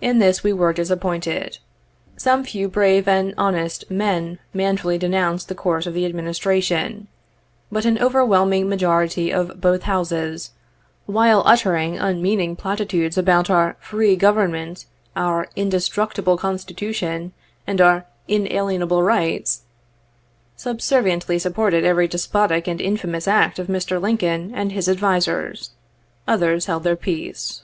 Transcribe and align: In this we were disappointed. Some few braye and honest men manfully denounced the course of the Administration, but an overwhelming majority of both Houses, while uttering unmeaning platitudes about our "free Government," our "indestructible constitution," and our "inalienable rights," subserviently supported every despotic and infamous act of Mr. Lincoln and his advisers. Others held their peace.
In 0.00 0.20
this 0.20 0.42
we 0.42 0.54
were 0.54 0.72
disappointed. 0.72 1.58
Some 2.16 2.44
few 2.44 2.66
braye 2.66 3.04
and 3.06 3.34
honest 3.36 3.90
men 3.90 4.38
manfully 4.54 4.96
denounced 4.96 5.48
the 5.50 5.54
course 5.54 5.86
of 5.86 5.92
the 5.92 6.06
Administration, 6.06 7.08
but 7.70 7.84
an 7.84 7.98
overwhelming 7.98 8.70
majority 8.70 9.30
of 9.30 9.60
both 9.60 9.82
Houses, 9.82 10.52
while 11.04 11.42
uttering 11.44 11.98
unmeaning 11.98 12.56
platitudes 12.56 13.18
about 13.18 13.50
our 13.50 13.76
"free 13.80 14.16
Government," 14.16 14.86
our 15.14 15.46
"indestructible 15.54 16.38
constitution," 16.38 17.34
and 17.66 17.82
our 17.82 18.06
"inalienable 18.28 19.02
rights," 19.02 19.64
subserviently 20.56 21.38
supported 21.38 21.84
every 21.84 22.08
despotic 22.08 22.66
and 22.66 22.80
infamous 22.80 23.28
act 23.28 23.58
of 23.58 23.66
Mr. 23.66 24.00
Lincoln 24.00 24.52
and 24.54 24.72
his 24.72 24.88
advisers. 24.88 25.72
Others 26.26 26.64
held 26.64 26.82
their 26.82 26.96
peace. 26.96 27.62